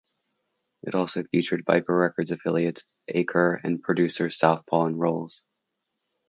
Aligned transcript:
It 0.81 0.95
also 0.95 1.21
featured 1.25 1.63
Viper 1.63 1.95
Records 1.95 2.31
affiliates 2.31 2.85
Akir 3.07 3.59
and 3.63 3.83
producer 3.83 4.29
SouthPaw 4.29 4.87
in 4.87 4.95
roles. 4.97 5.43